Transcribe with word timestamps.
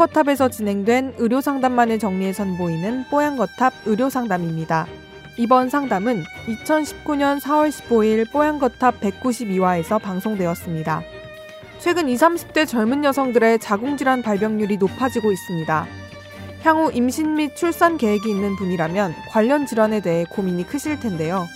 뽀얀거탑에서 0.00 0.48
진행된 0.48 1.16
의료상담만을 1.18 1.98
정리해 1.98 2.32
선보이는 2.32 3.04
뽀얀거탑 3.10 3.74
의료상담입니다. 3.84 4.86
이번 5.36 5.68
상담은 5.68 6.24
2019년 6.46 7.38
4월 7.38 7.68
15일 7.68 8.30
뽀얀거탑 8.32 9.00
192화에서 9.00 10.00
방송되었습니다. 10.00 11.02
최근 11.80 12.08
20, 12.08 12.28
30대 12.28 12.66
젊은 12.66 13.04
여성들의 13.04 13.58
자궁질환 13.58 14.22
발병률이 14.22 14.78
높아지고 14.78 15.32
있습니다. 15.32 15.86
향후 16.62 16.90
임신 16.94 17.34
및 17.34 17.54
출산 17.54 17.98
계획이 17.98 18.30
있는 18.30 18.56
분이라면 18.56 19.14
관련 19.28 19.66
질환에 19.66 20.00
대해 20.00 20.24
고민이 20.30 20.66
크실 20.66 20.98
텐데요. 20.98 21.46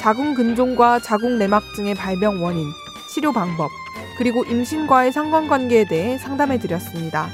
자궁 0.00 0.34
근종과 0.34 0.98
자궁 0.98 1.38
내막증의 1.38 1.94
발병 1.94 2.42
원인, 2.42 2.66
치료 3.14 3.32
방법, 3.32 3.70
그리고 4.18 4.44
임신과의 4.44 5.12
상관관계에 5.12 5.84
대해 5.84 6.18
상담해 6.18 6.58
드렸습니다. 6.58 7.28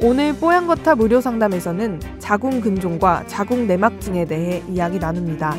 오늘 0.00 0.32
뽀얀거탑 0.32 1.00
의료 1.00 1.20
상담에서는 1.20 2.00
자궁 2.20 2.60
근종과 2.60 3.24
자궁 3.26 3.66
내막증에 3.66 4.26
대해 4.26 4.62
이야기 4.68 4.98
나눕니다. 4.98 5.56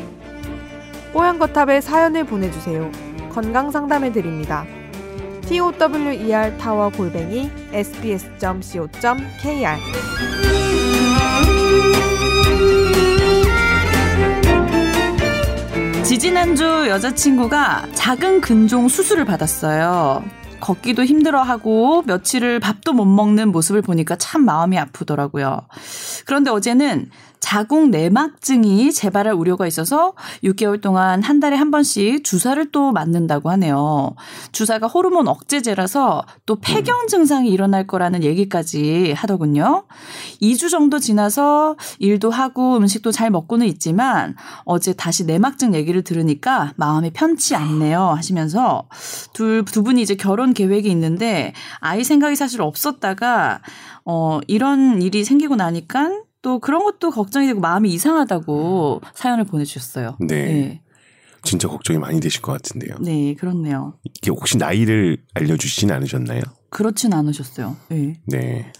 뽀얀거탑에 1.12 1.82
사연을 1.82 2.24
보내주세요. 2.24 2.90
건강 3.30 3.70
상담해 3.70 4.12
드립니다. 4.12 4.64
tower 5.46 6.56
타워 6.58 6.88
골뱅이 6.90 7.50
sbs.co.kr 7.72 8.90
지지난주 16.04 16.64
여자친구가 16.88 17.88
작은 17.94 18.40
근종 18.40 18.88
수술을 18.88 19.24
받았어요. 19.24 20.39
걷기도 20.60 21.04
힘들어하고 21.04 22.02
며칠을 22.06 22.60
밥도 22.60 22.92
못 22.92 23.04
먹는 23.04 23.50
모습을 23.50 23.82
보니까 23.82 24.16
참 24.16 24.44
마음이 24.44 24.78
아프더라고요. 24.78 25.60
그런데 26.26 26.50
어제는 26.50 27.10
자궁 27.40 27.90
내막증이 27.90 28.92
재발할 28.92 29.34
우려가 29.34 29.66
있어서 29.66 30.12
6개월 30.44 30.80
동안 30.80 31.22
한 31.22 31.40
달에 31.40 31.56
한 31.56 31.70
번씩 31.70 32.22
주사를 32.22 32.70
또 32.70 32.92
맞는다고 32.92 33.50
하네요. 33.50 34.14
주사가 34.52 34.86
호르몬 34.86 35.26
억제제라서 35.26 36.22
또 36.46 36.56
폐경 36.56 37.08
증상이 37.08 37.50
일어날 37.50 37.86
거라는 37.86 38.22
얘기까지 38.22 39.12
하더군요. 39.16 39.84
2주 40.42 40.70
정도 40.70 40.98
지나서 40.98 41.76
일도 41.98 42.30
하고 42.30 42.76
음식도 42.76 43.10
잘 43.10 43.30
먹고는 43.30 43.66
있지만 43.66 44.36
어제 44.64 44.92
다시 44.92 45.24
내막증 45.24 45.74
얘기를 45.74 46.04
들으니까 46.04 46.72
마음이 46.76 47.10
편치 47.10 47.56
않네요 47.56 48.10
하시면서 48.10 48.84
둘, 49.32 49.64
두 49.64 49.82
분이 49.82 50.02
이제 50.02 50.14
결혼 50.14 50.52
계획이 50.52 50.90
있는데 50.90 51.54
아이 51.78 52.04
생각이 52.04 52.36
사실 52.36 52.60
없었다가 52.60 53.60
어, 54.04 54.40
이런 54.46 55.02
일이 55.02 55.24
생기고 55.24 55.56
나니까 55.56 56.10
또 56.42 56.58
그런 56.58 56.82
것도 56.84 57.10
걱정이 57.10 57.46
되고 57.46 57.60
마음이 57.60 57.92
이상하다고 57.92 59.02
사연을 59.14 59.44
보내주셨어요. 59.44 60.16
네. 60.20 60.44
네. 60.44 60.82
진짜 61.42 61.68
걱정이 61.68 61.98
많이 61.98 62.20
되실 62.20 62.42
것 62.42 62.52
같은데요. 62.52 62.96
네, 63.00 63.34
그렇네요. 63.34 63.94
이게 64.04 64.30
혹시 64.30 64.58
나이를 64.58 65.22
알려주시진 65.34 65.90
않으셨나요? 65.90 66.42
그렇진 66.68 67.14
않으셨어요. 67.14 67.76
네. 67.88 68.20
네. 68.26 68.72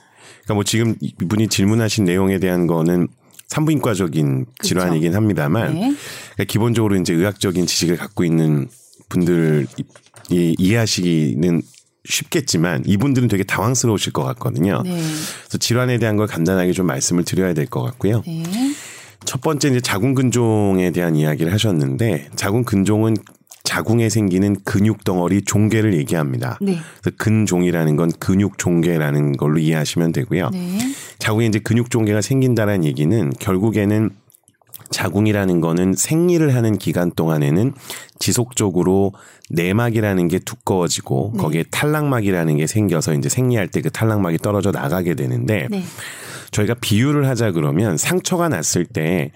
그러니까 0.43 0.55
뭐 0.55 0.65
지금 0.65 0.95
이분이 1.01 1.49
질문하신 1.49 2.05
내용에 2.05 2.39
대한 2.39 2.67
거는 2.67 3.09
산부인과적인 3.49 4.45
그쵸? 4.45 4.69
질환이긴 4.69 5.15
합니다만 5.15 5.75
네. 5.75 5.81
그러니까 5.81 6.45
기본적으로 6.49 6.97
이제 6.97 7.15
의학적인 7.15 7.67
지식을 7.67 7.97
갖고 7.97 8.25
있는 8.25 8.69
분들이 9.09 9.67
이해하시기는 10.31 11.63
쉽겠지만 12.05 12.83
이분들은 12.87 13.29
되게 13.29 13.45
당황스러우실 13.45 14.13
것 14.13 14.25
같거든요. 14.25 14.83
네. 14.85 14.91
그래서 14.93 15.59
질환에 15.59 15.99
대한 15.99 16.17
걸 16.17 16.27
간단하게 16.27 16.73
좀 16.73 16.87
말씀을 16.87 17.25
드려야 17.25 17.55
될 17.55 17.67
것 17.67 17.83
같고요. 17.83 18.23
네. 18.27 18.43
첫 19.25 19.41
번째 19.43 19.69
이제 19.69 19.81
자궁 19.81 20.15
근종에 20.15 20.91
대한 20.91 21.15
이야기를 21.15 21.53
하셨는데 21.53 22.31
자궁 22.37 22.65
근종은 22.65 23.17
자궁에 23.63 24.09
생기는 24.09 24.57
근육 24.65 25.05
덩어리 25.05 25.43
종괴를 25.43 25.95
얘기합니다. 25.95 26.59
네. 26.61 26.79
그래서 27.01 27.17
근종이라는 27.19 27.97
건 27.97 28.11
근육 28.19 28.59
종괴라는 28.59 29.37
걸로 29.37 29.59
이해하시면 29.59 30.13
되고요. 30.13 30.51
네. 30.53 30.79
자궁에 31.19 31.47
이제 31.47 31.59
근육 31.59 31.91
종괴가 31.91 32.23
생긴다라는 32.23 32.85
얘기는 32.85 33.31
결국에는 33.39 34.11
자궁이라는 34.91 35.61
거는 35.61 35.95
생리를 35.95 36.55
하는 36.55 36.79
기간 36.79 37.11
동안에는 37.11 37.75
지속적으로 38.19 39.13
내막이라는 39.51 40.29
게 40.29 40.39
두꺼워지고 40.39 41.33
네. 41.35 41.43
거기에 41.43 41.65
탈락막이라는 41.71 42.57
게 42.57 42.67
생겨서 42.69 43.15
이제 43.15 43.29
생리할 43.29 43.67
때 43.69 43.81
그 43.81 43.91
탈락막이 43.91 44.39
떨어져 44.39 44.71
나가게 44.71 45.15
되는데 45.15 45.67
네. 45.71 45.83
저희가 46.51 46.75
비유를 46.75 47.27
하자 47.29 47.53
그러면 47.53 47.97
상처가 47.97 48.49
났을 48.49 48.85
때 48.85 49.33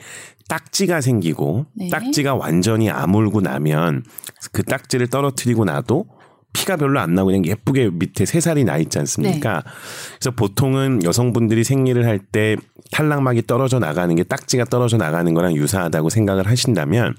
딱지가 0.48 1.00
생기고 1.00 1.66
네. 1.74 1.88
딱지가 1.88 2.34
완전히 2.34 2.90
아물고 2.90 3.40
나면 3.40 4.04
그 4.52 4.62
딱지를 4.62 5.08
떨어뜨리고 5.08 5.64
나도 5.64 6.06
피가 6.54 6.76
별로 6.76 6.98
안 7.00 7.14
나고 7.14 7.26
그냥 7.26 7.44
예쁘게 7.44 7.90
밑에 7.92 8.24
세 8.24 8.40
살이 8.40 8.64
나 8.64 8.78
있지 8.78 8.98
않습니까? 8.98 9.54
네. 9.56 9.70
그래서 10.18 10.30
보통은 10.30 11.02
여성분들이 11.04 11.64
생리를 11.64 12.02
할 12.06 12.18
때 12.32 12.56
탈락막이 12.90 13.46
떨어져 13.46 13.78
나가는 13.78 14.14
게 14.14 14.22
딱지가 14.24 14.64
떨어져 14.66 14.96
나가는 14.96 15.32
거랑 15.34 15.54
유사하다고 15.56 16.10
생각을 16.10 16.46
하신다면 16.46 17.14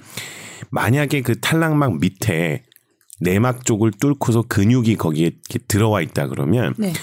만약에 0.72 1.22
그 1.22 1.40
탈락막 1.40 2.00
밑에 2.00 2.64
내막 3.22 3.66
쪽을 3.66 3.92
뚫고서 3.92 4.44
근육이 4.48 4.96
거기에 4.96 5.32
들어와 5.68 6.02
있다 6.02 6.28
그러면 6.28 6.74
네. 6.78 6.94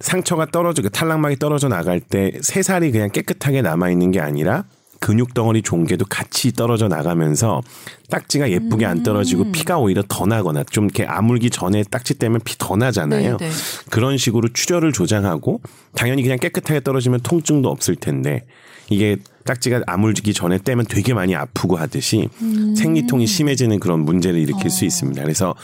상처가 0.00 0.46
떨어져 0.46 0.82
그 0.82 0.90
탈락막이 0.90 1.36
떨어져 1.36 1.68
나갈 1.68 2.00
때 2.00 2.32
새살이 2.40 2.90
그냥 2.92 3.10
깨끗하게 3.10 3.62
남아 3.62 3.90
있는 3.90 4.10
게 4.10 4.20
아니라 4.20 4.64
근육 5.00 5.34
덩어리 5.34 5.62
종개도 5.62 6.06
같이 6.06 6.52
떨어져 6.52 6.88
나가면서 6.88 7.62
딱지가 8.10 8.50
예쁘게 8.50 8.84
안 8.84 9.02
떨어지고 9.02 9.44
음. 9.44 9.52
피가 9.52 9.78
오히려 9.78 10.02
더 10.08 10.26
나거나 10.26 10.64
좀 10.64 10.84
이렇게 10.84 11.04
아물기 11.04 11.50
전에 11.50 11.84
딱지 11.90 12.14
때문에 12.14 12.40
피더 12.44 12.76
나잖아요. 12.76 13.36
네네. 13.36 13.50
네. 13.50 13.56
그런 13.90 14.18
식으로 14.18 14.48
출혈을 14.52 14.92
조장하고 14.92 15.60
당연히 15.94 16.22
그냥 16.22 16.38
깨끗하게 16.38 16.80
떨어지면 16.80 17.20
통증도 17.20 17.68
없을 17.68 17.96
텐데 17.96 18.44
이게 18.90 19.16
딱지가 19.44 19.82
아물기 19.86 20.34
전에 20.34 20.58
떼면 20.58 20.86
되게 20.88 21.14
많이 21.14 21.34
아프고 21.34 21.76
하듯이 21.76 22.28
음. 22.42 22.74
생리통이 22.74 23.26
심해지는 23.26 23.80
그런 23.80 24.00
문제를 24.00 24.38
일으킬 24.40 24.66
어. 24.66 24.70
수 24.70 24.84
있습니다. 24.84 25.22
그래서 25.22 25.54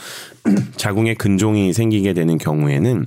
자궁에 0.77 1.13
근종이 1.15 1.73
생기게 1.73 2.13
되는 2.13 2.37
경우에는 2.37 3.05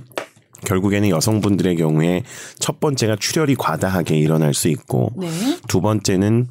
결국에는 0.65 1.09
여성분들의 1.09 1.75
경우에 1.77 2.23
첫 2.59 2.79
번째가 2.79 3.17
출혈이 3.19 3.55
과다하게 3.55 4.17
일어날 4.17 4.53
수 4.53 4.67
있고 4.67 5.11
네. 5.17 5.29
두 5.67 5.81
번째는 5.81 6.47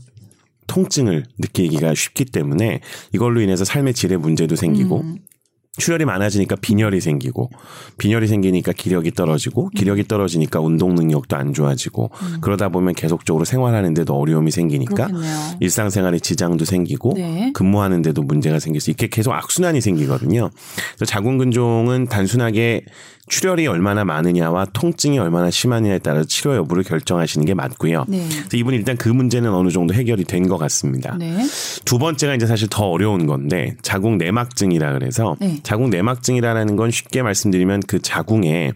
통증을 0.67 1.25
느끼기가 1.39 1.95
쉽기 1.95 2.27
때문에 2.27 2.81
이걸로 3.13 3.41
인해서 3.41 3.65
삶의 3.65 3.95
질의 3.95 4.19
문제도 4.19 4.55
생기고 4.55 5.01
음. 5.01 5.19
출혈이 5.79 6.05
많아지니까 6.05 6.57
빈혈이 6.57 7.01
생기고 7.01 7.51
빈혈이 7.99 8.27
생기니까 8.27 8.73
기력이 8.73 9.13
떨어지고 9.13 9.71
기력이 9.71 10.09
떨어지니까 10.09 10.61
운동 10.61 10.95
능력도 10.95 11.37
안 11.37 11.55
좋아지고 11.55 12.11
음. 12.13 12.39
그러다 12.41 12.69
보면 12.69 12.95
계속적으로 12.95 13.45
생활하는데도 13.45 14.13
어려움이 14.13 14.51
생기니까 14.51 15.07
그렇겠네요. 15.07 15.37
일상생활에 15.61 16.19
지장도 16.19 16.65
생기고 16.65 17.15
네. 17.15 17.53
근무하는데도 17.55 18.23
문제가 18.23 18.59
생길 18.59 18.81
수 18.81 18.91
있게 18.91 19.07
계속 19.07 19.33
악순환이 19.33 19.81
생기거든요. 19.81 20.51
그래서 20.97 21.05
자궁근종은 21.05 22.07
단순하게 22.07 22.83
출혈이 23.28 23.66
얼마나 23.66 24.05
많으냐와 24.05 24.66
통증이 24.72 25.19
얼마나 25.19 25.51
심하냐에 25.51 25.98
따라 25.98 26.25
치료 26.25 26.57
여부를 26.57 26.83
결정하시는 26.83 27.45
게 27.47 27.54
맞고요. 27.54 28.07
네. 28.09 28.27
그래서 28.28 28.57
이분 28.57 28.75
일단 28.75 28.97
그 28.97 29.09
문제는 29.09 29.53
어느 29.53 29.71
정도 29.71 29.95
해결이 29.95 30.25
된 30.25 30.48
것 30.48 30.57
같습니다. 30.57 31.15
네. 31.19 31.45
두 31.84 31.98
번째가 31.98 32.34
이제 32.34 32.47
사실 32.47 32.69
더 32.71 32.84
어려운 32.86 33.27
건데 33.27 33.77
자궁 33.83 34.16
내막증이라 34.19 34.95
그래서 34.95 35.36
네. 35.41 35.59
자궁 35.63 35.91
내막증이라는 35.91 36.77
건 36.77 36.91
쉽게 36.91 37.22
말씀드리면 37.22 37.80
그 37.86 38.01
자궁에 38.01 38.72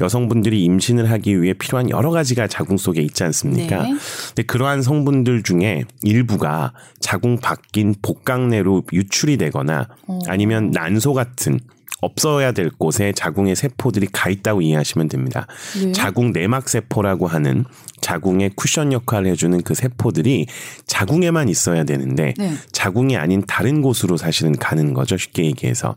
여성분들이 0.00 0.62
임신을 0.64 1.10
하기 1.10 1.42
위해 1.42 1.52
필요한 1.52 1.90
여러 1.90 2.10
가지가 2.10 2.46
자궁 2.46 2.76
속에 2.76 3.02
있지 3.02 3.24
않습니까? 3.24 3.82
네. 3.82 3.94
근데 4.28 4.42
그러한 4.44 4.82
성분들 4.82 5.42
중에 5.42 5.84
일부가 6.02 6.72
자궁 7.00 7.38
밖인 7.38 7.94
복강내로 8.00 8.84
유출이 8.92 9.36
되거나 9.38 9.88
어. 10.06 10.18
아니면 10.28 10.70
난소 10.70 11.12
같은 11.12 11.58
없어야 12.00 12.52
될 12.52 12.70
곳에 12.70 13.12
자궁의 13.12 13.56
세포들이 13.56 14.06
가 14.12 14.30
있다고 14.30 14.62
이해하시면 14.62 15.08
됩니다. 15.08 15.46
네. 15.82 15.92
자궁 15.92 16.32
내막 16.32 16.68
세포라고 16.68 17.26
하는 17.26 17.64
자궁의 18.00 18.50
쿠션 18.56 18.92
역할을 18.92 19.30
해주는 19.32 19.62
그 19.62 19.74
세포들이 19.74 20.46
자궁에만 20.86 21.48
있어야 21.48 21.84
되는데 21.84 22.34
네. 22.36 22.52
자궁이 22.72 23.16
아닌 23.16 23.42
다른 23.46 23.82
곳으로 23.82 24.16
사실은 24.16 24.52
가는 24.52 24.94
거죠. 24.94 25.16
쉽게 25.16 25.44
얘기해서. 25.44 25.96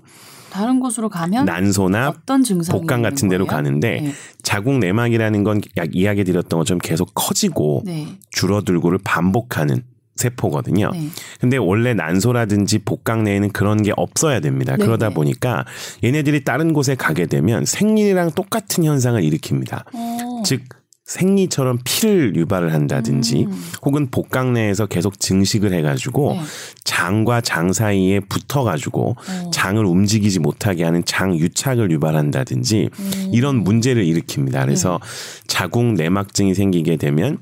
다른 0.49 0.79
곳으로 0.79 1.09
가면 1.09 1.45
난소나 1.45 2.09
어떤 2.09 2.43
증상이 2.43 2.79
복강 2.79 3.03
같은 3.03 3.29
데로 3.29 3.45
가는데 3.45 4.01
네. 4.01 4.13
자궁 4.41 4.79
내막이라는 4.79 5.43
건약 5.43 5.61
이야기 5.93 6.23
드렸던 6.23 6.59
것처럼 6.59 6.79
계속 6.79 7.11
커지고 7.13 7.83
네. 7.85 8.07
줄어들고를 8.31 8.99
반복하는 9.03 9.83
세포거든요. 10.19 10.92
네. 10.94 11.10
근데 11.39 11.57
원래 11.57 11.94
난소라든지 11.94 12.80
복강 12.80 13.24
내에는 13.24 13.50
그런 13.51 13.81
게 13.81 13.92
없어야 13.95 14.39
됩니다. 14.39 14.75
네. 14.77 14.86
그러다 14.86 15.10
보니까 15.10 15.66
얘네들이 16.04 16.44
다른 16.44 16.74
곳에 16.74 16.95
가게 16.95 17.25
되면 17.25 17.66
생리랑 17.66 18.31
똑같은 18.31 18.83
현상을 18.83 19.21
일으킵니다. 19.21 19.83
오. 19.94 20.44
즉 20.44 20.62
생리처럼 21.10 21.80
피를 21.83 22.36
유발을 22.36 22.71
한다든지 22.71 23.45
음. 23.45 23.63
혹은 23.81 24.12
복강 24.12 24.54
내에서 24.54 24.86
계속 24.86 25.19
증식을 25.19 25.74
해가지고 25.74 26.33
네. 26.33 26.42
장과 26.83 27.42
장 27.42 27.74
사이에 27.74 28.19
붙어가지고 28.19 29.16
어. 29.18 29.50
장을 29.51 29.83
움직이지 29.83 30.39
못하게 30.39 30.83
하는 30.83 31.04
장 31.06 31.36
유착을 31.36 31.89
유발한다든지 31.89 32.89
음. 32.94 33.30
이런 33.33 33.63
문제를 33.63 34.06
일으킵니다. 34.06 34.63
그래서 34.66 35.00
네. 35.01 35.44
자궁 35.48 35.95
내막증이 35.95 36.54
생기게 36.54 36.98
되면 36.98 37.39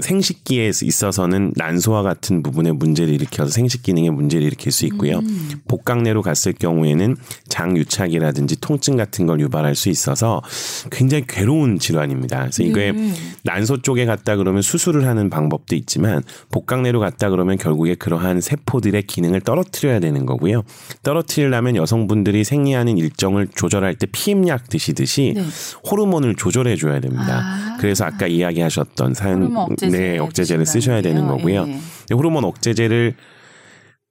생식기에 0.00 0.68
있어서는 0.82 1.52
난소와 1.56 2.02
같은 2.02 2.42
부분에 2.42 2.72
문제를 2.72 3.14
일으켜서 3.14 3.50
생식 3.50 3.82
기능에 3.82 4.10
문제를 4.10 4.46
일으킬 4.46 4.72
수 4.72 4.84
있고요. 4.86 5.18
음. 5.18 5.50
복강내로 5.66 6.22
갔을 6.22 6.52
경우에는 6.52 7.16
장유착이라든지 7.48 8.60
통증 8.60 8.96
같은 8.96 9.26
걸 9.26 9.40
유발할 9.40 9.74
수 9.74 9.88
있어서 9.88 10.42
굉장히 10.90 11.24
괴로운 11.26 11.78
질환입니다. 11.78 12.40
그래서 12.40 12.62
이거에 12.62 12.92
네. 12.92 13.12
난소 13.44 13.82
쪽에 13.82 14.04
갔다 14.04 14.36
그러면 14.36 14.60
수술을 14.62 15.06
하는 15.06 15.30
방법도 15.30 15.74
있지만 15.76 16.22
복강내로 16.50 17.00
갔다 17.00 17.30
그러면 17.30 17.56
결국에 17.56 17.94
그러한 17.94 18.40
세포들의 18.40 19.02
기능을 19.04 19.40
떨어뜨려야 19.40 20.00
되는 20.00 20.26
거고요. 20.26 20.62
떨어뜨리려면 21.02 21.76
여성분들이 21.76 22.44
생리하는 22.44 22.98
일정을 22.98 23.48
조절할 23.54 23.94
때 23.94 24.06
피임약 24.10 24.68
드시듯이 24.68 25.32
네. 25.34 25.44
호르몬을 25.90 26.34
조절해 26.34 26.76
줘야 26.76 27.00
됩니다. 27.00 27.40
아. 27.42 27.67
그래서 27.78 28.04
아까 28.04 28.26
이야기하셨던 28.26 29.14
사연 29.14 29.42
호르몬 29.42 29.72
억제제 29.72 29.98
네, 29.98 30.18
억제제를 30.18 30.66
쓰셔야 30.66 31.02
되는 31.02 31.26
거고요. 31.26 31.66
예. 31.68 32.14
호르몬 32.14 32.44
억제제를 32.44 33.14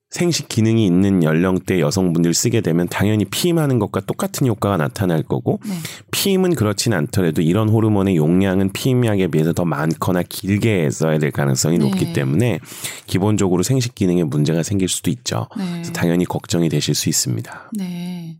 생식 0.09 0.47
기능이 0.47 0.85
있는 0.85 1.21
연령대 1.21 1.81
여성분들 1.81 2.33
쓰게 2.33 2.61
되면 2.61 2.87
당연히 2.87 3.25
피임하는 3.25 3.77
것과 3.77 3.99
똑같은 4.01 4.47
효과가 4.47 4.77
나타날 4.77 5.21
거고 5.21 5.59
네. 5.65 5.73
피임은 6.11 6.55
그렇진 6.55 6.93
않더라도 6.93 7.41
이런 7.41 7.67
호르몬의 7.67 8.15
용량은 8.15 8.71
피임약에 8.71 9.27
비해서 9.27 9.51
더 9.51 9.65
많거나 9.65 10.23
길게 10.23 10.89
써야 10.91 11.19
될 11.19 11.31
가능성이 11.31 11.77
네. 11.77 11.85
높기 11.85 12.13
때문에 12.13 12.59
기본적으로 13.05 13.63
생식 13.63 13.95
기능에 13.95 14.23
문제가 14.23 14.63
생길 14.63 14.87
수도 14.87 15.11
있죠. 15.11 15.47
네. 15.57 15.65
그래서 15.73 15.91
당연히 15.91 16.23
걱정이 16.23 16.69
되실 16.69 16.95
수 16.95 17.09
있습니다. 17.09 17.71
네. 17.77 18.37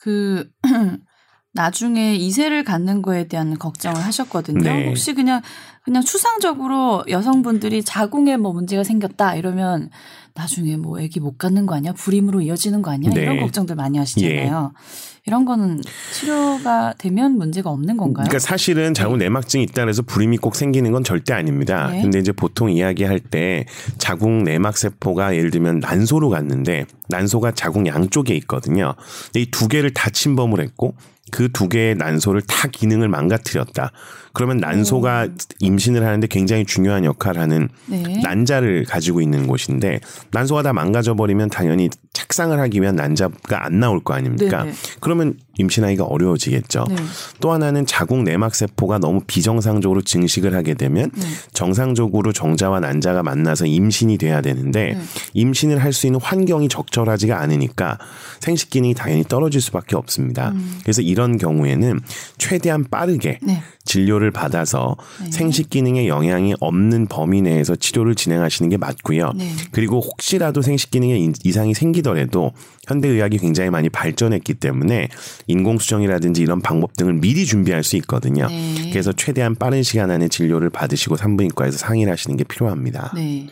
그 0.00 0.48
나중에 1.52 2.14
이세를 2.14 2.64
갖는 2.64 3.02
거에 3.02 3.26
대한 3.26 3.58
걱정을 3.58 4.00
하셨거든요. 4.04 4.60
네. 4.62 4.86
혹시 4.88 5.14
그냥 5.14 5.40
그냥 5.82 6.02
추상적으로 6.02 7.04
여성분들이 7.08 7.82
자궁에 7.82 8.36
뭐 8.36 8.52
문제가 8.52 8.84
생겼다 8.84 9.34
이러면 9.36 9.90
나중에 10.34 10.76
뭐 10.76 11.00
아기 11.00 11.18
못 11.18 11.38
갖는 11.38 11.66
거 11.66 11.74
아니야? 11.74 11.92
불임으로 11.94 12.42
이어지는 12.42 12.82
거 12.82 12.90
아니야? 12.90 13.10
네. 13.12 13.22
이런 13.22 13.40
걱정들 13.40 13.74
많이 13.74 13.98
하시잖아요. 13.98 14.72
예. 14.74 14.80
이런 15.28 15.44
거는 15.44 15.82
치료가 16.12 16.94
되면 16.96 17.36
문제가 17.36 17.68
없는 17.70 17.98
건가요? 17.98 18.24
그러니까 18.24 18.38
사실은 18.38 18.94
자궁 18.94 19.18
네. 19.18 19.26
내막증이 19.26 19.62
있다 19.64 19.86
해서 19.86 20.00
불임이 20.02 20.38
꼭 20.38 20.56
생기는 20.56 20.90
건 20.90 21.04
절대 21.04 21.34
아닙니다. 21.34 21.88
네. 21.92 22.00
근데 22.00 22.18
이제 22.18 22.32
보통 22.32 22.70
이야기할 22.70 23.20
때 23.20 23.66
자궁 23.98 24.42
내막 24.44 24.76
세포가 24.78 25.36
예를 25.36 25.50
들면 25.50 25.80
난소로 25.80 26.30
갔는데 26.30 26.86
난소가 27.10 27.52
자궁 27.52 27.86
양쪽에 27.86 28.34
있거든요. 28.36 28.94
이 29.34 29.46
두 29.50 29.68
개를 29.68 29.92
다 29.92 30.08
침범을 30.08 30.60
했고 30.60 30.94
그두 31.30 31.68
개의 31.68 31.94
난소를 31.96 32.42
다 32.42 32.68
기능을 32.68 33.08
망가뜨렸다. 33.08 33.92
그러면 34.32 34.58
난소가 34.58 35.26
오. 35.28 35.34
임신을 35.60 36.04
하는데 36.04 36.26
굉장히 36.28 36.64
중요한 36.64 37.04
역할을 37.04 37.40
하는 37.40 37.68
네. 37.86 38.20
난자를 38.22 38.84
가지고 38.84 39.20
있는 39.20 39.46
곳인데 39.46 40.00
난소가 40.30 40.62
다 40.62 40.72
망가져 40.72 41.14
버리면 41.14 41.50
당연히 41.50 41.90
착상을 42.38 42.58
하기 42.60 42.80
위한 42.80 42.94
난자가 42.94 43.66
안 43.66 43.80
나올 43.80 43.98
거 43.98 44.14
아닙니까? 44.14 44.62
네네. 44.62 44.74
그러면 45.00 45.34
임신하기가 45.58 46.04
어려워지겠죠. 46.04 46.84
네. 46.88 46.94
또 47.40 47.50
하나는 47.50 47.84
자궁 47.84 48.22
내막 48.22 48.54
세포가 48.54 48.98
너무 48.98 49.20
비정상적으로 49.26 50.02
증식을 50.02 50.54
하게 50.54 50.74
되면 50.74 51.10
네. 51.12 51.26
정상적으로 51.52 52.32
정자와 52.32 52.78
난자가 52.78 53.24
만나서 53.24 53.66
임신이 53.66 54.18
돼야 54.18 54.40
되는데 54.40 54.94
네. 54.94 55.00
임신을 55.34 55.82
할 55.82 55.88
수 55.98 56.06
있는 56.06 56.20
환경이 56.20 56.68
적절하지가 56.68 57.40
않으니까 57.40 57.98
생식 58.38 58.70
기능이 58.70 58.94
당연히 58.94 59.24
떨어질 59.24 59.60
수밖에 59.60 59.96
없습니다. 59.96 60.50
음. 60.50 60.78
그래서 60.82 61.02
이런 61.02 61.38
경우에는 61.38 61.98
최대한 62.36 62.84
빠르게 62.84 63.40
네. 63.42 63.62
진료를 63.88 64.30
받아서 64.30 64.96
네. 65.24 65.30
생식 65.30 65.70
기능에 65.70 66.06
영향이 66.06 66.54
없는 66.60 67.06
범위 67.06 67.42
내에서 67.42 67.74
치료를 67.74 68.14
진행하시는 68.14 68.68
게 68.68 68.76
맞고요. 68.76 69.32
네. 69.34 69.50
그리고 69.72 70.00
혹시라도 70.00 70.62
생식 70.62 70.90
기능에 70.90 71.32
이상이 71.42 71.74
생기더라도 71.74 72.52
현대 72.86 73.08
의학이 73.08 73.38
굉장히 73.38 73.70
많이 73.70 73.88
발전했기 73.88 74.54
때문에 74.54 75.08
인공 75.46 75.78
수정이라든지 75.78 76.42
이런 76.42 76.60
방법 76.60 76.94
등을 76.96 77.14
미리 77.14 77.46
준비할 77.46 77.82
수 77.82 77.96
있거든요. 77.96 78.46
네. 78.46 78.90
그래서 78.90 79.12
최대한 79.12 79.54
빠른 79.54 79.82
시간 79.82 80.10
안에 80.10 80.28
진료를 80.28 80.70
받으시고 80.70 81.16
산부인과에서 81.16 81.78
상의를 81.78 82.12
하시는 82.12 82.36
게 82.36 82.44
필요합니다. 82.44 83.12
네. 83.14 83.48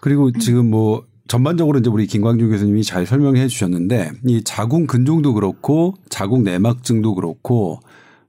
그리고 0.00 0.32
지금 0.32 0.70
뭐 0.70 1.04
전반적으로 1.26 1.78
이제 1.78 1.90
우리 1.90 2.06
김광주 2.06 2.48
교수님이 2.48 2.84
잘 2.84 3.06
설명해 3.06 3.48
주셨는데 3.48 4.12
이 4.26 4.42
자궁 4.44 4.86
근종도 4.86 5.34
그렇고 5.34 5.94
자궁 6.08 6.44
내막증도 6.44 7.14
그렇고 7.14 7.80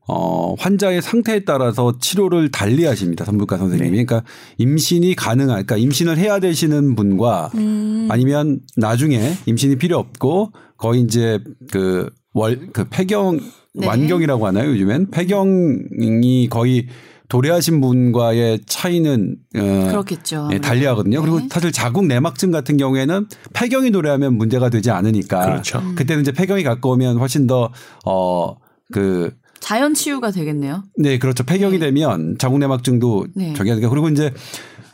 어, 0.08 0.56
환자의 0.60 1.02
상태에 1.02 1.46
따라서 1.46 1.98
치료를 2.00 2.52
달리 2.52 2.86
하십니다. 2.86 3.24
산부인과 3.26 3.58
선생님이. 3.58 3.98
네. 3.98 4.06
그러니까 4.06 4.28
임신이 4.58 5.16
가능한, 5.16 5.66
그러니까 5.66 5.78
임신을 5.78 6.18
해야 6.18 6.40
되시는 6.40 6.96
분과 6.96 7.52
음. 7.56 8.08
아니면 8.12 8.60
나중에 8.76 9.34
임신이 9.46 9.78
필요 9.78 9.98
없고 9.98 10.52
거의 10.78 11.02
이제 11.02 11.40
그 11.72 12.10
월, 12.34 12.68
그 12.74 12.86
폐경, 12.90 13.40
네. 13.74 13.88
완경이라고 13.88 14.46
하나요? 14.46 14.72
요즘엔? 14.72 15.12
폐경이 15.12 16.48
거의 16.50 16.88
도래하신 17.30 17.82
분과의 17.82 18.60
차이는 18.68 19.38
어, 19.56 19.88
그렇겠죠. 19.90 20.50
예, 20.52 20.60
달리하거든요. 20.60 21.20
네. 21.20 21.22
그리고 21.22 21.48
사실 21.50 21.72
자궁 21.72 22.08
내막증 22.08 22.52
같은 22.52 22.78
경우에는 22.78 23.28
폐경이 23.54 23.92
도래하면 23.92 24.36
문제가 24.36 24.70
되지 24.70 24.92
않으니까 24.92 25.46
그렇죠. 25.46 25.80
음. 25.80 25.96
그때는 25.96 26.22
이제 26.22 26.32
폐경이 26.32 26.62
가까우면 26.64 27.18
훨씬 27.18 27.48
더어그 27.48 29.32
자연 29.64 29.94
치유가 29.94 30.30
되겠네요. 30.32 30.84
네, 30.98 31.18
그렇죠. 31.18 31.44
폐경이 31.44 31.80
네. 31.80 31.88
되면 31.88 32.38
자궁 32.38 32.60
내막증도 32.60 33.28
네. 33.36 33.54
저기 33.56 33.70
하니까 33.70 33.90
그리고 33.90 34.10
이제 34.10 34.32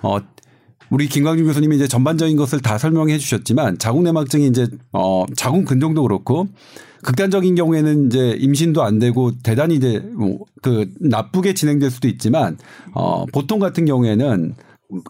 어 0.03 0.17
우리 0.91 1.07
김광준 1.07 1.45
교수님이 1.45 1.75
이제 1.75 1.87
전반적인 1.87 2.37
것을 2.37 2.61
다 2.61 2.77
설명해 2.77 3.17
주셨지만 3.17 3.79
자궁 3.79 4.03
내막증이 4.03 4.47
이제 4.47 4.67
어 4.93 5.25
자궁 5.35 5.65
근종도 5.65 6.03
그렇고 6.03 6.47
극단적인 7.03 7.55
경우에는 7.55 8.07
이제 8.07 8.35
임신도 8.39 8.83
안 8.83 8.99
되고 8.99 9.31
대단히 9.43 9.75
이제 9.75 9.99
뭐 10.15 10.39
그 10.61 10.89
나쁘게 10.99 11.53
진행될 11.53 11.89
수도 11.89 12.07
있지만 12.07 12.57
어 12.93 13.25
보통 13.27 13.59
같은 13.59 13.85
경우에는 13.85 14.55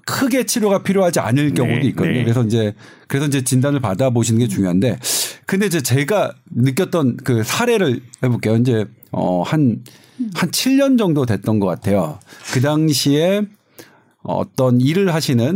크게 0.06 0.46
치료가 0.46 0.84
필요하지 0.84 1.20
않을 1.20 1.50
네, 1.50 1.54
경우도 1.54 1.88
있거든요. 1.88 2.14
네. 2.14 2.24
그래서 2.24 2.44
이제 2.44 2.74
그래서 3.08 3.28
이제 3.28 3.44
진단을 3.44 3.80
받아 3.80 4.10
보시는 4.10 4.40
게 4.40 4.48
중요한데 4.48 5.00
근데 5.46 5.66
이제 5.66 5.82
제가 5.82 6.34
느꼈던 6.52 7.18
그 7.24 7.44
사례를 7.44 8.02
해볼게요. 8.24 8.58
이제 8.58 8.86
어한한 9.12 9.84
한 10.36 10.52
7년 10.52 10.98
정도 10.98 11.26
됐던 11.26 11.60
것 11.60 11.66
같아요. 11.68 12.20
그 12.54 12.62
당시에 12.62 13.42
어떤 14.24 14.82
일을 14.82 15.14
하시는 15.14 15.56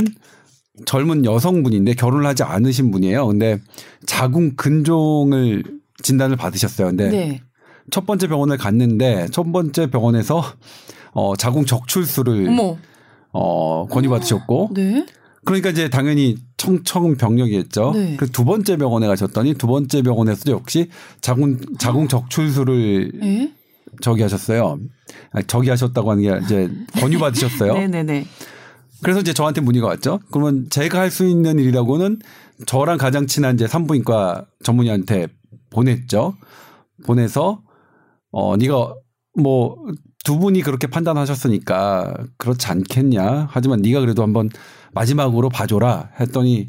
젊은 0.86 1.26
여성분인데 1.26 1.94
결혼을 1.94 2.26
하지 2.26 2.44
않으신 2.44 2.92
분이에요. 2.92 3.28
근데 3.28 3.60
자궁 4.06 4.56
근종을 4.56 5.64
진단을 6.02 6.36
받으셨어요. 6.36 6.88
근데 6.88 7.10
네. 7.10 7.42
첫 7.92 8.06
번째 8.06 8.28
병원을 8.28 8.58
갔는데 8.58 9.28
첫 9.32 9.52
번째 9.52 9.90
병원에서 9.90 10.44
어 11.12 11.36
자궁 11.36 11.66
적출수를 11.66 12.48
어머. 12.48 12.78
어 13.32 13.86
권유받으셨고 13.88 14.70
네. 14.74 15.06
그러니까 15.46 15.70
이제 15.70 15.90
당연히 15.90 16.38
청청 16.58 17.16
병력이었죠. 17.18 17.92
네. 17.94 18.16
그두 18.18 18.46
번째 18.46 18.78
병원에 18.78 19.08
가셨더니 19.08 19.56
두 19.56 19.68
번째 19.68 20.02
병원에서도 20.02 20.52
역시 20.52 20.90
자궁 21.22 21.60
자궁 21.80 22.08
적출수를 22.08 23.12
에? 23.24 23.52
저기 24.02 24.22
하셨어요. 24.22 24.80
아니, 25.32 25.46
저기 25.48 25.70
하셨다고 25.70 26.12
하는 26.12 26.24
게 26.24 26.46
이제 26.46 26.72
권유 27.00 27.20
받으셨어요. 27.20 27.74
네네네. 27.74 28.26
그래서 29.04 29.20
이제 29.20 29.34
저한테 29.34 29.60
문의가 29.62 29.88
왔죠. 29.88 30.20
그러면 30.32 30.68
제가 30.70 31.00
할 31.00 31.12
수 31.12 31.28
있는 31.28 31.60
일이라고는 31.60 32.20
저랑 32.66 32.98
가장 32.98 33.28
친한 33.28 33.56
이제 33.56 33.68
산부인과 33.68 34.46
전문의한테 34.64 35.28
보냈죠. 35.72 36.36
보내서 37.06 37.62
어 38.32 38.56
네가 38.56 38.96
뭐 39.38 39.76
두 40.24 40.40
분이 40.40 40.62
그렇게 40.62 40.88
판단하셨으니까 40.88 42.14
그렇지 42.38 42.68
않겠냐. 42.68 43.50
하지만 43.52 43.82
네가 43.82 44.00
그래도 44.00 44.24
한번 44.24 44.50
마지막으로 44.94 45.50
봐줘라 45.50 46.12
했더니 46.20 46.66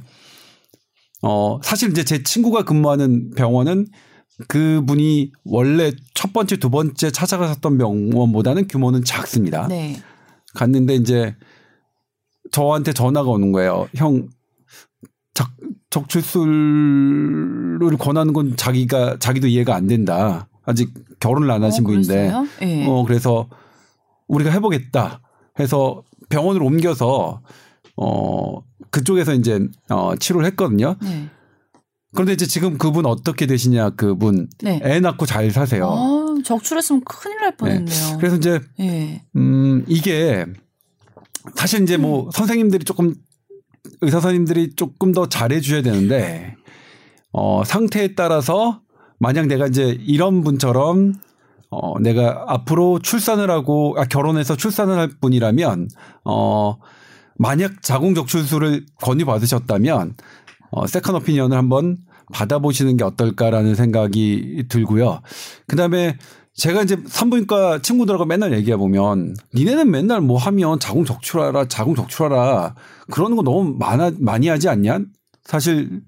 어 1.22 1.58
사실 1.62 1.90
이제 1.90 2.04
제 2.04 2.22
친구가 2.22 2.64
근무하는 2.64 3.30
병원은 3.30 3.86
그분이 4.48 5.32
원래 5.44 5.92
첫 6.14 6.32
번째 6.32 6.56
두 6.56 6.70
번째 6.70 7.10
찾아가셨던 7.10 7.78
병원보다는 7.78 8.68
규모는 8.68 9.04
작습니다. 9.04 9.68
네. 9.68 9.96
갔는데 10.54 10.96
이제 10.96 11.36
저한테 12.50 12.92
전화가 12.92 13.30
오는 13.30 13.52
거예요. 13.52 13.88
형 13.94 14.28
적, 15.34 15.48
적출술을 15.90 17.78
권하는 17.98 18.32
건 18.32 18.56
자기가 18.56 19.18
자기도 19.18 19.46
이해가 19.46 19.74
안 19.74 19.86
된다. 19.86 20.48
아직 20.64 20.92
결혼을 21.20 21.50
안 21.50 21.62
하신 21.62 21.84
어, 21.84 21.88
분인데. 21.88 22.32
네. 22.60 22.86
어 22.88 23.04
그래서 23.04 23.48
우리가 24.28 24.50
해보겠다. 24.50 25.20
해서 25.60 26.02
병원을 26.28 26.62
옮겨서 26.62 27.42
어 27.96 28.62
그쪽에서 28.90 29.34
이제 29.34 29.60
어 29.90 30.14
치료를 30.16 30.46
했거든요. 30.48 30.96
네. 31.02 31.28
그런데 32.14 32.32
이제 32.32 32.46
지금 32.46 32.78
그분 32.78 33.06
어떻게 33.06 33.46
되시냐 33.46 33.90
그분 33.90 34.48
네. 34.62 34.80
애 34.84 35.00
낳고 35.00 35.26
잘 35.26 35.50
사세요. 35.50 35.90
아, 35.90 36.42
적출했으면 36.44 37.02
큰일 37.04 37.40
날 37.40 37.56
뻔했네요. 37.56 37.84
네. 37.84 38.16
그래서 38.18 38.36
이제 38.36 38.60
네. 38.78 39.24
음 39.36 39.84
이게 39.88 40.46
사실 41.56 41.82
이제 41.82 41.96
뭐 41.96 42.26
음. 42.26 42.30
선생님들이 42.30 42.84
조금 42.84 43.14
의사 44.00 44.20
선생님들이 44.20 44.74
조금 44.76 45.12
더 45.12 45.28
잘해 45.28 45.60
주셔야 45.60 45.82
되는데 45.82 46.56
어 47.32 47.62
상태에 47.64 48.14
따라서 48.14 48.80
만약 49.18 49.46
내가 49.46 49.66
이제 49.66 49.98
이런 50.00 50.42
분처럼 50.42 51.14
어 51.70 51.98
내가 51.98 52.44
앞으로 52.46 53.00
출산을 53.00 53.50
하고 53.50 53.94
아 53.98 54.04
결혼해서 54.04 54.56
출산을 54.56 54.96
할 54.96 55.08
분이라면 55.20 55.88
어 56.24 56.76
만약 57.44 57.82
자궁 57.82 58.14
적출술을 58.14 58.86
권유받으셨다면 59.02 60.14
어, 60.70 60.86
second 60.86 61.14
opinion을 61.16 61.54
한번 61.54 61.98
받아보시는 62.32 62.96
게 62.96 63.04
어떨까라는 63.04 63.74
생각이 63.74 64.64
들고요. 64.70 65.20
그 65.66 65.76
다음에 65.76 66.16
제가 66.54 66.82
이제 66.82 66.96
산부인과 67.06 67.82
친구들하고 67.82 68.24
맨날 68.24 68.54
얘기해 68.54 68.78
보면 68.78 69.34
니네는 69.54 69.90
맨날 69.90 70.22
뭐 70.22 70.38
하면 70.38 70.80
자궁 70.80 71.04
적출하라 71.04 71.68
자궁 71.68 71.94
적출하라 71.94 72.76
그러는 73.10 73.36
거 73.36 73.42
너무 73.42 73.76
많아 73.78 74.12
많이 74.20 74.48
하지 74.48 74.70
않냐? 74.70 75.00
사실 75.44 76.00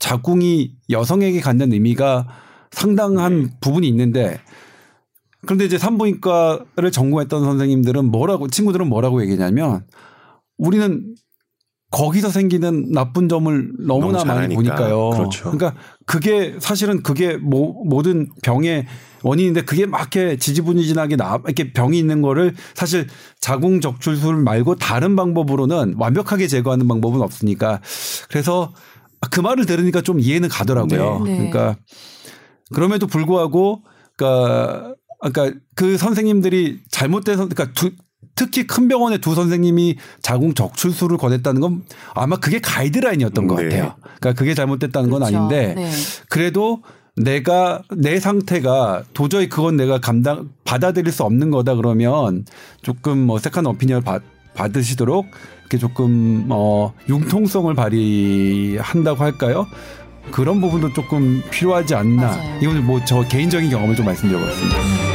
자궁이 0.00 0.72
여성에게 0.90 1.38
갖는 1.38 1.72
의미가 1.72 2.26
상당한 2.72 3.44
네. 3.44 3.50
부분이 3.60 3.86
있는데 3.86 4.40
그런데 5.42 5.66
이제 5.66 5.78
산부인과를 5.78 6.90
전공했던 6.90 7.44
선생님들은 7.44 8.06
뭐라고 8.06 8.48
친구들은 8.48 8.88
뭐라고 8.88 9.22
얘기냐면 9.22 9.84
우리는 10.60 11.14
거기서 11.90 12.30
생기는 12.30 12.92
나쁜 12.92 13.28
점을 13.28 13.72
너무나 13.84 14.18
너무 14.18 14.32
많이 14.32 14.54
보니까요. 14.54 15.10
그렇죠. 15.10 15.50
그러니까 15.50 15.74
그게 16.06 16.54
사실은 16.60 17.02
그게 17.02 17.36
모, 17.36 17.84
모든 17.84 18.28
병의 18.42 18.86
원인인데 19.22 19.62
그게 19.62 19.86
막 19.86 20.00
이렇게 20.00 20.36
지지부진하게 20.36 21.16
나 21.16 21.40
이렇게 21.44 21.72
병이 21.72 21.98
있는 21.98 22.22
거를 22.22 22.54
사실 22.74 23.08
자궁 23.40 23.80
적출술 23.80 24.36
말고 24.36 24.76
다른 24.76 25.16
방법으로는 25.16 25.96
완벽하게 25.98 26.46
제거하는 26.46 26.86
방법은 26.86 27.20
없으니까 27.20 27.80
그래서 28.28 28.72
그 29.30 29.40
말을 29.40 29.66
들으니까 29.66 30.00
좀 30.00 30.20
이해는 30.20 30.48
가더라고요. 30.48 31.24
네. 31.24 31.30
네. 31.30 31.36
그러니까 31.36 31.76
그럼에도 32.72 33.08
불구하고 33.08 33.82
그러니까 34.16 34.94
그러니까 35.20 35.58
그 35.74 35.98
선생님들이 35.98 36.80
잘못돼서 36.90 37.48
그러니까 37.48 37.72
두, 37.74 37.90
특히 38.40 38.66
큰 38.66 38.88
병원의 38.88 39.18
두 39.18 39.34
선생님이 39.34 39.96
자궁 40.22 40.54
적출술을 40.54 41.18
권했다는 41.18 41.60
건 41.60 41.82
아마 42.14 42.36
그게 42.36 42.58
가이드라인이었던 42.58 43.46
것 43.46 43.56
네. 43.56 43.64
같아요. 43.64 43.96
그러니까 44.18 44.32
그게 44.32 44.54
잘못됐다는 44.54 45.10
건 45.10 45.20
그렇죠. 45.20 45.36
아닌데 45.36 45.74
네. 45.76 45.90
그래도 46.30 46.80
내가 47.16 47.82
내 47.94 48.18
상태가 48.18 49.02
도저히 49.12 49.50
그건 49.50 49.76
내가 49.76 50.00
감당 50.00 50.48
받아들일 50.64 51.12
수 51.12 51.22
없는 51.24 51.50
거다 51.50 51.74
그러면 51.74 52.46
조금 52.80 53.18
뭐 53.18 53.38
second 53.38 53.66
opinion을 53.66 54.02
받, 54.02 54.22
받으시도록 54.54 55.26
이렇게 55.60 55.76
조금 55.76 56.46
어 56.48 56.94
융통성을 57.10 57.74
발휘한다고 57.74 59.22
할까요? 59.22 59.66
그런 60.30 60.62
부분도 60.62 60.94
조금 60.94 61.42
필요하지 61.50 61.94
않나. 61.94 62.22
맞아요. 62.28 62.58
이건 62.62 62.86
뭐 62.86 63.00
저 63.04 63.20
개인적인 63.28 63.68
경험을 63.68 63.94
좀 63.96 64.06
말씀드려봤습니다. 64.06 65.09